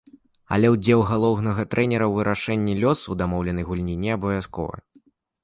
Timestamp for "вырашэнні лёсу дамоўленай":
2.21-3.69